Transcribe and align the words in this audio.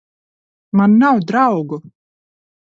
Man 0.79 0.97
nav 1.03 1.21
draugu! 1.33 1.81